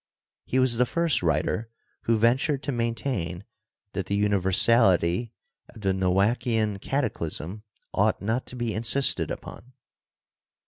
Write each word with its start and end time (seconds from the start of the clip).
He 0.47 0.57
was 0.57 0.77
the 0.77 0.87
first 0.87 1.21
writer 1.21 1.69
who 2.05 2.17
ventured 2.17 2.63
to 2.63 2.71
maintain 2.71 3.43
that 3.93 4.07
the 4.07 4.15
universality 4.15 5.31
of 5.69 5.81
the 5.81 5.93
Noachian 5.93 6.79
cataclysm 6.81 7.61
ought 7.93 8.19
not 8.19 8.47
to 8.47 8.55
be 8.55 8.73
insisted 8.73 9.29
upon. 9.29 9.73